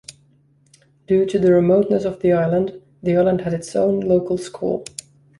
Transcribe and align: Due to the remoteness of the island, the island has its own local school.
Due 1.05 1.27
to 1.27 1.37
the 1.37 1.53
remoteness 1.53 2.05
of 2.05 2.21
the 2.21 2.31
island, 2.31 2.81
the 3.03 3.15
island 3.15 3.41
has 3.41 3.53
its 3.53 3.75
own 3.75 3.99
local 3.99 4.35
school. 4.35 4.83